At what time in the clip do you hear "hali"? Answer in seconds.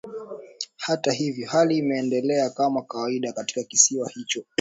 1.49-1.77